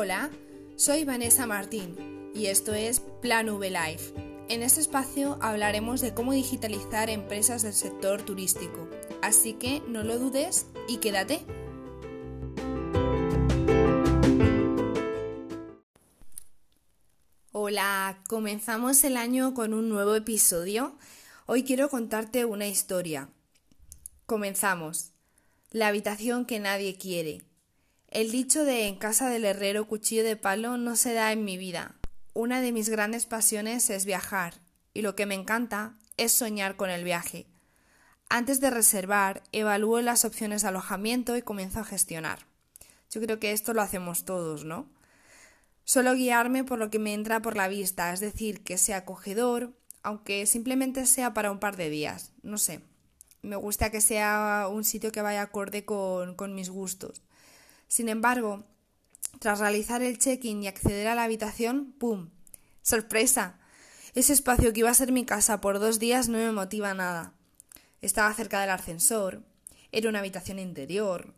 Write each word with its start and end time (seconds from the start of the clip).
Hola, 0.00 0.30
soy 0.76 1.04
Vanessa 1.04 1.44
Martín 1.48 2.30
y 2.32 2.46
esto 2.46 2.72
es 2.72 3.00
Plan 3.20 3.48
V 3.48 3.68
Life. 3.68 4.14
En 4.48 4.62
este 4.62 4.80
espacio 4.80 5.36
hablaremos 5.40 6.00
de 6.00 6.14
cómo 6.14 6.32
digitalizar 6.32 7.10
empresas 7.10 7.62
del 7.62 7.72
sector 7.72 8.22
turístico, 8.22 8.88
así 9.22 9.54
que 9.54 9.82
no 9.88 10.04
lo 10.04 10.20
dudes 10.20 10.66
y 10.86 10.98
quédate. 10.98 11.44
Hola, 17.50 18.22
comenzamos 18.28 19.02
el 19.02 19.16
año 19.16 19.52
con 19.52 19.74
un 19.74 19.88
nuevo 19.88 20.14
episodio. 20.14 20.96
Hoy 21.46 21.64
quiero 21.64 21.88
contarte 21.88 22.44
una 22.44 22.68
historia. 22.68 23.30
Comenzamos. 24.26 25.10
La 25.72 25.88
habitación 25.88 26.44
que 26.44 26.60
nadie 26.60 26.96
quiere. 26.96 27.47
El 28.10 28.30
dicho 28.30 28.64
de 28.64 28.86
en 28.86 28.96
casa 28.96 29.28
del 29.28 29.44
herrero 29.44 29.86
cuchillo 29.86 30.24
de 30.24 30.34
palo 30.34 30.78
no 30.78 30.96
se 30.96 31.12
da 31.12 31.30
en 31.30 31.44
mi 31.44 31.58
vida. 31.58 31.94
Una 32.32 32.62
de 32.62 32.72
mis 32.72 32.88
grandes 32.88 33.26
pasiones 33.26 33.90
es 33.90 34.06
viajar, 34.06 34.54
y 34.94 35.02
lo 35.02 35.14
que 35.14 35.26
me 35.26 35.34
encanta 35.34 35.94
es 36.16 36.32
soñar 36.32 36.76
con 36.76 36.88
el 36.88 37.04
viaje. 37.04 37.46
Antes 38.30 38.62
de 38.62 38.70
reservar, 38.70 39.42
evalúo 39.52 40.00
las 40.00 40.24
opciones 40.24 40.62
de 40.62 40.68
alojamiento 40.68 41.36
y 41.36 41.42
comienzo 41.42 41.80
a 41.80 41.84
gestionar. 41.84 42.46
Yo 43.10 43.20
creo 43.20 43.38
que 43.38 43.52
esto 43.52 43.74
lo 43.74 43.82
hacemos 43.82 44.24
todos, 44.24 44.64
¿no? 44.64 44.88
Suelo 45.84 46.14
guiarme 46.14 46.64
por 46.64 46.78
lo 46.78 46.90
que 46.90 46.98
me 46.98 47.12
entra 47.12 47.42
por 47.42 47.56
la 47.56 47.68
vista, 47.68 48.10
es 48.14 48.20
decir, 48.20 48.64
que 48.64 48.78
sea 48.78 48.98
acogedor, 48.98 49.74
aunque 50.02 50.46
simplemente 50.46 51.04
sea 51.04 51.34
para 51.34 51.50
un 51.50 51.58
par 51.58 51.76
de 51.76 51.90
días, 51.90 52.32
no 52.42 52.56
sé. 52.56 52.80
Me 53.42 53.56
gusta 53.56 53.90
que 53.90 54.00
sea 54.00 54.66
un 54.70 54.84
sitio 54.84 55.12
que 55.12 55.20
vaya 55.20 55.42
acorde 55.42 55.84
con, 55.84 56.36
con 56.36 56.54
mis 56.54 56.70
gustos. 56.70 57.22
Sin 57.88 58.08
embargo, 58.08 58.64
tras 59.40 59.58
realizar 59.58 60.02
el 60.02 60.18
check-in 60.18 60.62
y 60.62 60.68
acceder 60.68 61.08
a 61.08 61.14
la 61.14 61.24
habitación, 61.24 61.92
¡pum! 61.98 62.30
¡Sorpresa! 62.82 63.58
Ese 64.14 64.32
espacio 64.32 64.72
que 64.72 64.80
iba 64.80 64.90
a 64.90 64.94
ser 64.94 65.12
mi 65.12 65.24
casa 65.24 65.60
por 65.60 65.78
dos 65.78 65.98
días 65.98 66.28
no 66.28 66.38
me 66.38 66.52
motiva 66.52 66.94
nada. 66.94 67.32
Estaba 68.00 68.32
cerca 68.34 68.60
del 68.60 68.70
ascensor, 68.70 69.42
era 69.90 70.08
una 70.08 70.18
habitación 70.20 70.58
interior, 70.58 71.34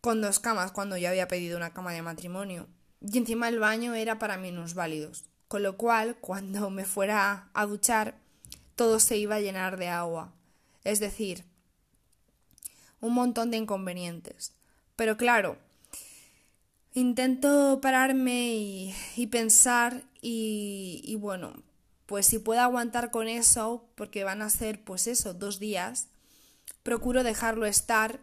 con 0.00 0.20
dos 0.20 0.38
camas 0.40 0.72
cuando 0.72 0.96
yo 0.96 1.08
había 1.08 1.28
pedido 1.28 1.56
una 1.56 1.72
cama 1.72 1.92
de 1.92 2.02
matrimonio, 2.02 2.66
y 3.00 3.18
encima 3.18 3.48
el 3.48 3.58
baño 3.58 3.94
era 3.94 4.18
para 4.18 4.38
válidos, 4.74 5.24
con 5.48 5.62
lo 5.62 5.76
cual, 5.76 6.16
cuando 6.20 6.70
me 6.70 6.84
fuera 6.84 7.50
a 7.54 7.66
duchar, 7.66 8.18
todo 8.76 8.98
se 8.98 9.16
iba 9.16 9.36
a 9.36 9.40
llenar 9.40 9.76
de 9.76 9.88
agua. 9.88 10.32
Es 10.82 11.00
decir, 11.00 11.44
un 13.00 13.14
montón 13.14 13.50
de 13.50 13.58
inconvenientes. 13.58 14.52
Pero 14.96 15.16
claro, 15.16 15.58
intento 16.94 17.80
pararme 17.82 18.54
y, 19.16 19.26
pensar 19.26 20.04
y, 20.22 21.16
bueno, 21.20 21.62
pues 22.06 22.26
si 22.26 22.38
puedo 22.38 22.60
aguantar 22.60 23.10
con 23.10 23.28
eso, 23.28 23.88
porque 23.96 24.24
van 24.24 24.42
a 24.42 24.50
ser 24.50 24.82
pues 24.84 25.06
eso, 25.06 25.34
dos 25.34 25.58
días, 25.58 26.08
procuro 26.82 27.22
dejarlo 27.24 27.66
estar 27.66 28.20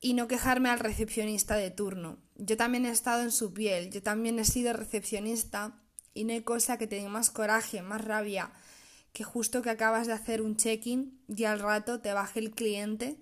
y 0.00 0.14
no 0.14 0.28
quejarme 0.28 0.70
al 0.70 0.78
recepcionista 0.78 1.56
de 1.56 1.70
turno. 1.70 2.18
Yo 2.36 2.56
también 2.56 2.86
he 2.86 2.90
estado 2.90 3.22
en 3.22 3.32
su 3.32 3.52
piel, 3.52 3.90
yo 3.90 4.02
también 4.02 4.38
he 4.38 4.44
sido 4.44 4.72
recepcionista 4.72 5.78
y 6.14 6.24
no 6.24 6.32
hay 6.32 6.42
cosa 6.42 6.78
que 6.78 6.86
te 6.86 6.96
dé 6.96 7.08
más 7.08 7.30
coraje, 7.30 7.82
más 7.82 8.04
rabia 8.04 8.52
que 9.12 9.24
justo 9.24 9.62
que 9.62 9.70
acabas 9.70 10.06
de 10.06 10.12
hacer 10.12 10.40
un 10.40 10.56
check-in 10.56 11.20
y 11.28 11.44
al 11.44 11.58
rato 11.58 12.00
te 12.00 12.12
baje 12.12 12.38
el 12.38 12.52
cliente 12.52 13.16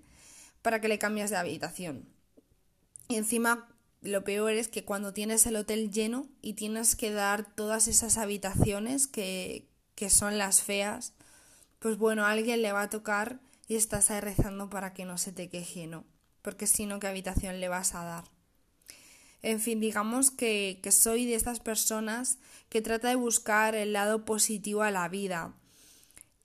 para 0.61 0.81
que 0.81 0.87
le 0.87 0.99
cambies 0.99 1.29
de 1.29 1.37
habitación. 1.37 2.07
Y 3.07 3.15
encima 3.15 3.67
lo 4.01 4.23
peor 4.23 4.51
es 4.53 4.67
que 4.67 4.85
cuando 4.85 5.13
tienes 5.13 5.45
el 5.45 5.57
hotel 5.57 5.91
lleno 5.91 6.27
y 6.41 6.53
tienes 6.53 6.95
que 6.95 7.11
dar 7.11 7.53
todas 7.55 7.87
esas 7.87 8.17
habitaciones 8.17 9.07
que, 9.07 9.67
que 9.95 10.09
son 10.09 10.37
las 10.37 10.61
feas, 10.61 11.13
pues 11.79 11.97
bueno, 11.97 12.25
alguien 12.25 12.61
le 12.61 12.71
va 12.71 12.83
a 12.83 12.89
tocar 12.89 13.39
y 13.67 13.75
estás 13.75 14.09
ahí 14.09 14.21
rezando 14.21 14.69
para 14.69 14.93
que 14.93 15.05
no 15.05 15.17
se 15.17 15.31
te 15.31 15.49
queje, 15.49 15.87
¿no? 15.87 16.05
Porque 16.41 16.67
si 16.67 16.85
no, 16.85 16.99
¿qué 16.99 17.07
habitación 17.07 17.59
le 17.59 17.67
vas 17.67 17.93
a 17.93 18.03
dar? 18.03 18.23
En 19.41 19.59
fin, 19.59 19.79
digamos 19.79 20.31
que, 20.31 20.79
que 20.81 20.91
soy 20.91 21.25
de 21.25 21.35
estas 21.35 21.59
personas 21.59 22.39
que 22.69 22.81
trata 22.81 23.09
de 23.09 23.15
buscar 23.15 23.75
el 23.75 23.93
lado 23.93 24.25
positivo 24.25 24.83
a 24.83 24.91
la 24.91 25.07
vida. 25.07 25.53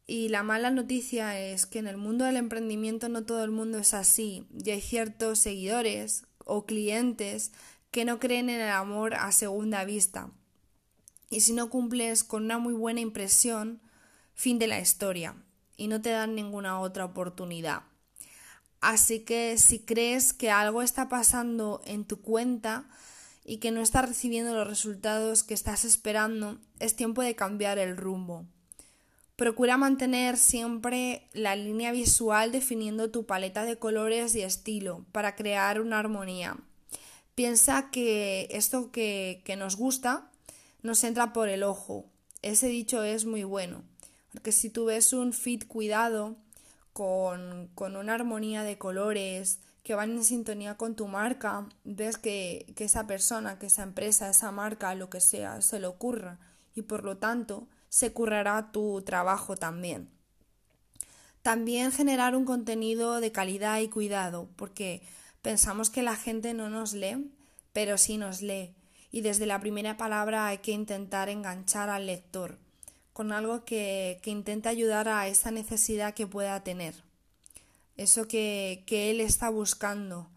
Y 0.06 0.28
la 0.28 0.43
mala 0.43 0.70
noticia 0.70 1.38
es 1.41 1.66
que 1.66 1.78
en 1.78 1.87
el 1.87 1.97
mundo 1.97 2.25
del 2.25 2.37
emprendimiento 2.37 3.09
no 3.09 3.25
todo 3.25 3.43
el 3.43 3.50
mundo 3.50 3.78
es 3.78 3.94
así 3.94 4.47
y 4.62 4.70
hay 4.70 4.81
ciertos 4.81 5.38
seguidores 5.38 6.25
o 6.44 6.66
clientes 6.66 7.53
que 7.91 8.05
no 8.05 8.19
creen 8.19 8.49
en 8.49 8.60
el 8.60 8.71
amor 8.71 9.15
a 9.15 9.32
segunda 9.32 9.84
vista. 9.84 10.31
Y 11.31 11.41
si 11.41 11.53
no 11.53 11.71
cumples 11.71 12.25
con 12.25 12.44
una 12.44 12.59
muy 12.59 12.75
buena 12.75 13.00
impresión, 13.00 13.81
fin 14.34 14.59
de 14.59 14.66
la 14.66 14.81
historia 14.81 15.37
y 15.77 15.88
no 15.88 16.00
te 16.00 16.10
dan 16.10 16.34
ninguna 16.34 16.81
otra 16.81 17.05
oportunidad. 17.05 17.82
Así 18.81 19.21
que 19.21 19.56
si 19.56 19.78
crees 19.78 20.32
que 20.32 20.50
algo 20.50 20.82
está 20.82 21.09
pasando 21.09 21.81
en 21.84 22.05
tu 22.05 22.21
cuenta 22.21 22.84
y 23.44 23.59
que 23.59 23.71
no 23.71 23.81
estás 23.81 24.09
recibiendo 24.09 24.55
los 24.55 24.66
resultados 24.66 25.43
que 25.43 25.55
estás 25.55 25.84
esperando, 25.84 26.59
es 26.81 26.97
tiempo 26.97 27.22
de 27.22 27.34
cambiar 27.34 27.78
el 27.78 27.97
rumbo. 27.97 28.47
Procura 29.36 29.76
mantener 29.76 30.36
siempre 30.36 31.26
la 31.32 31.56
línea 31.56 31.90
visual 31.90 32.52
definiendo 32.52 33.10
tu 33.10 33.26
paleta 33.26 33.64
de 33.64 33.76
colores 33.76 34.36
y 34.36 34.42
estilo 34.42 35.04
para 35.10 35.34
crear 35.34 35.80
una 35.80 35.98
armonía. 35.98 36.56
Piensa 37.34 37.90
que 37.90 38.46
esto 38.52 38.92
que, 38.92 39.42
nos 39.58 39.74
gusta 39.76 40.30
nos 40.82 41.02
entra 41.02 41.32
por 41.32 41.48
el 41.48 41.64
ojo. 41.64 42.04
Ese 42.42 42.68
dicho 42.68 43.02
es 43.02 43.24
muy 43.24 43.42
bueno, 43.42 43.82
porque 44.30 44.52
si 44.52 44.70
tú 44.70 44.84
ves 44.84 45.12
un 45.12 45.32
fit 45.32 45.66
cuidado 45.66 46.36
con, 46.92 47.70
con 47.74 47.96
una 47.96 48.14
armonía 48.14 48.62
de 48.62 48.78
colores 48.78 49.58
que 49.82 49.96
van 49.96 50.12
en 50.12 50.22
sintonía 50.22 50.76
con 50.76 50.94
tu 50.94 51.08
marca, 51.08 51.66
ves 51.82 52.18
que, 52.18 52.72
que 52.76 52.84
esa 52.84 53.08
persona, 53.08 53.58
que 53.58 53.66
esa 53.66 53.82
empresa, 53.82 54.30
esa 54.30 54.52
marca, 54.52 54.94
lo 54.94 55.10
que 55.10 55.20
sea, 55.20 55.60
se 55.60 55.80
le 55.80 55.88
ocurra 55.88 56.38
y 56.76 56.82
por 56.82 57.02
lo 57.02 57.16
tanto 57.16 57.66
se 57.94 58.12
currará 58.12 58.72
tu 58.72 59.03
trabajo 59.03 59.55
también. 59.55 60.10
También 61.43 61.93
generar 61.93 62.34
un 62.34 62.44
contenido 62.44 63.21
de 63.21 63.31
calidad 63.31 63.78
y 63.78 63.88
cuidado, 63.88 64.49
porque 64.56 65.00
pensamos 65.43 65.91
que 65.91 66.03
la 66.03 66.16
gente 66.16 66.55
no 66.55 66.69
nos 66.69 66.93
lee, 66.93 67.31
pero 67.72 67.97
sí 67.97 68.16
nos 68.16 68.43
lee, 68.43 68.75
y 69.12 69.21
desde 69.21 69.47
la 69.47 69.60
primera 69.60 69.97
palabra 69.97 70.49
hay 70.49 70.59
que 70.59 70.72
intentar 70.72 71.28
enganchar 71.28 71.88
al 71.88 72.06
lector 72.06 72.59
con 73.12 73.31
algo 73.31 73.65
que, 73.65 74.19
que 74.22 74.31
intente 74.31 74.69
ayudar 74.69 75.09
a 75.09 75.28
esa 75.28 75.53
necesidad 75.53 76.15
que 76.15 76.26
pueda 76.26 76.65
tener, 76.65 76.97
eso 77.97 78.26
que, 78.26 78.82
que 78.88 79.12
él 79.12 79.21
está 79.21 79.50
buscando, 79.50 80.28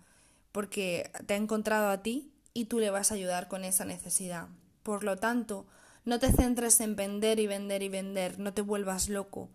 porque 0.51 1.09
te 1.25 1.33
ha 1.33 1.37
encontrado 1.37 1.89
a 1.89 2.03
ti 2.03 2.31
y 2.53 2.65
tú 2.65 2.77
le 2.77 2.91
vas 2.91 3.11
a 3.11 3.15
ayudar 3.15 3.47
con 3.47 3.65
esa 3.65 3.83
necesidad. 3.83 4.47
Por 4.83 5.03
lo 5.03 5.17
tanto, 5.17 5.65
no 6.07 6.19
te 6.19 6.31
centres 6.31 6.79
en 6.79 6.95
vender 6.95 7.37
y 7.37 7.47
vender 7.47 7.83
y 7.83 7.89
vender, 7.89 8.39
no 8.39 8.53
te 8.53 8.61
vuelvas 8.61 9.09
loco. 9.09 9.49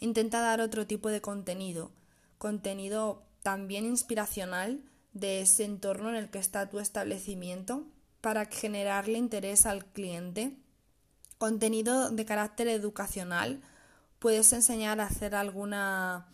Intenta 0.00 0.38
dar 0.40 0.60
otro 0.60 0.86
tipo 0.86 1.08
de 1.08 1.22
contenido, 1.22 1.92
contenido 2.36 3.22
también 3.42 3.86
inspiracional 3.86 4.84
de 5.14 5.40
ese 5.40 5.64
entorno 5.64 6.10
en 6.10 6.16
el 6.16 6.28
que 6.28 6.38
está 6.38 6.68
tu 6.68 6.78
establecimiento 6.78 7.86
para 8.20 8.44
generarle 8.44 9.16
interés 9.16 9.64
al 9.64 9.86
cliente. 9.86 10.54
Contenido 11.38 12.10
de 12.10 12.26
carácter 12.26 12.68
educacional, 12.68 13.62
puedes 14.18 14.52
enseñar 14.52 15.00
a 15.00 15.06
hacer 15.06 15.34
alguna 15.34 16.28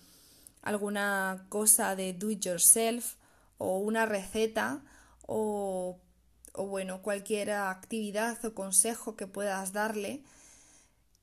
alguna 0.63 1.47
cosa 1.49 1.95
de 1.95 2.13
do 2.13 2.29
it 2.31 2.45
yourself 2.45 3.15
o 3.57 3.79
una 3.79 4.05
receta 4.05 4.83
o 5.29 6.01
o 6.53 6.67
bueno, 6.67 7.03
cualquier 7.03 7.51
actividad 7.51 8.45
o 8.45 8.55
consejo 8.55 9.17
que 9.17 9.27
puedas 9.27 9.73
darle. 9.73 10.23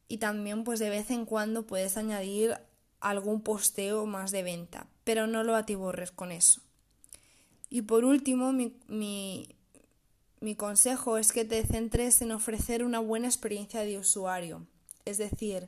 Y 0.08 0.18
también 0.18 0.64
pues 0.64 0.80
de 0.80 0.90
vez 0.90 1.12
en 1.12 1.26
cuando 1.26 1.68
puedes 1.68 1.98
añadir 1.98 2.58
algún 3.00 3.42
posteo 3.42 4.06
más 4.06 4.32
de 4.32 4.44
venta, 4.44 4.88
pero 5.04 5.28
no 5.28 5.44
lo 5.44 5.56
atiborres 5.56 6.12
con 6.12 6.32
eso. 6.32 6.62
Y 7.70 7.84
por 7.84 8.06
último, 8.06 8.54
mi, 8.54 8.80
mi, 8.88 9.56
mi 10.40 10.56
consejo 10.56 11.18
es 11.18 11.32
que 11.32 11.46
te 11.46 11.66
centres 11.66 12.22
en 12.22 12.32
ofrecer 12.32 12.84
una 12.84 13.00
buena 13.00 13.28
experiencia 13.28 13.82
de 13.82 13.98
usuario. 13.98 14.66
Es 15.06 15.18
decir, 15.18 15.68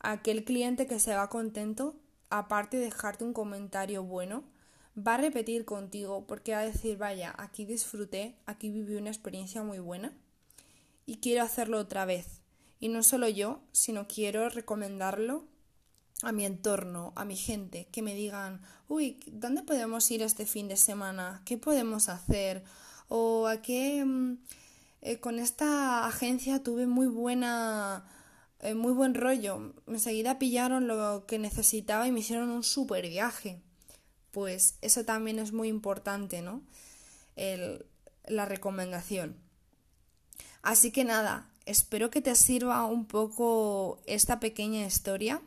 aquel 0.00 0.44
cliente 0.44 0.86
que 0.86 0.98
se 0.98 1.14
va 1.14 1.28
contento, 1.28 1.94
aparte 2.30 2.78
de 2.78 2.84
dejarte 2.84 3.24
un 3.24 3.32
comentario 3.32 4.02
bueno, 4.02 4.42
va 4.96 5.14
a 5.14 5.18
repetir 5.18 5.64
contigo 5.64 6.26
porque 6.26 6.52
va 6.52 6.60
a 6.60 6.66
decir, 6.66 6.96
vaya, 6.96 7.34
aquí 7.38 7.64
disfruté, 7.64 8.36
aquí 8.46 8.70
viví 8.70 8.96
una 8.96 9.10
experiencia 9.10 9.62
muy 9.62 9.78
buena 9.78 10.12
y 11.06 11.16
quiero 11.16 11.42
hacerlo 11.42 11.78
otra 11.78 12.04
vez. 12.04 12.40
Y 12.78 12.88
no 12.88 13.02
solo 13.02 13.28
yo, 13.28 13.60
sino 13.72 14.08
quiero 14.08 14.48
recomendarlo 14.48 15.44
a 16.22 16.32
mi 16.32 16.44
entorno, 16.44 17.12
a 17.16 17.24
mi 17.24 17.36
gente, 17.36 17.88
que 17.92 18.02
me 18.02 18.14
digan, 18.14 18.60
uy, 18.88 19.20
¿dónde 19.26 19.62
podemos 19.62 20.10
ir 20.10 20.22
este 20.22 20.46
fin 20.46 20.68
de 20.68 20.76
semana? 20.76 21.42
¿Qué 21.44 21.58
podemos 21.58 22.08
hacer? 22.08 22.64
¿O 23.08 23.46
a 23.46 23.62
qué, 23.62 24.04
mm, 24.04 24.38
eh, 25.02 25.18
con 25.20 25.38
esta 25.38 26.06
agencia 26.06 26.62
tuve 26.62 26.86
muy 26.86 27.06
buena, 27.06 28.04
eh, 28.60 28.74
muy 28.74 28.92
buen 28.92 29.14
rollo. 29.14 29.74
Enseguida 29.86 30.38
pillaron 30.38 30.86
lo 30.88 31.24
que 31.26 31.38
necesitaba 31.38 32.06
y 32.06 32.12
me 32.12 32.20
hicieron 32.20 32.50
un 32.50 32.62
super 32.62 33.08
viaje. 33.08 33.62
Pues 34.30 34.76
eso 34.80 35.04
también 35.04 35.38
es 35.38 35.52
muy 35.52 35.68
importante, 35.68 36.42
¿no? 36.42 36.62
El, 37.36 37.86
la 38.26 38.46
recomendación. 38.46 39.36
Así 40.62 40.90
que 40.90 41.04
nada, 41.04 41.48
espero 41.66 42.10
que 42.10 42.20
te 42.20 42.34
sirva 42.34 42.84
un 42.84 43.06
poco 43.06 44.00
esta 44.06 44.40
pequeña 44.40 44.86
historia. 44.86 45.40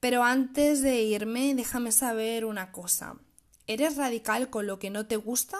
Pero 0.00 0.22
antes 0.22 0.80
de 0.80 1.02
irme, 1.02 1.54
déjame 1.54 1.90
saber 1.92 2.44
una 2.44 2.70
cosa. 2.70 3.16
¿Eres 3.66 3.96
radical 3.96 4.48
con 4.48 4.66
lo 4.66 4.78
que 4.78 4.90
no 4.90 5.06
te 5.06 5.16
gusta 5.16 5.58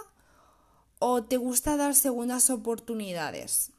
o 1.01 1.25
te 1.25 1.37
gusta 1.37 1.77
dar 1.77 1.95
segundas 1.95 2.49
oportunidades? 2.49 3.73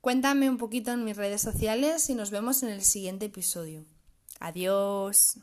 Cuéntame 0.00 0.48
un 0.48 0.58
poquito 0.58 0.92
en 0.92 1.04
mis 1.04 1.16
redes 1.16 1.42
sociales 1.42 2.08
y 2.10 2.14
nos 2.14 2.30
vemos 2.30 2.62
en 2.62 2.70
el 2.70 2.82
siguiente 2.82 3.26
episodio. 3.26 3.84
Adiós. 4.40 5.36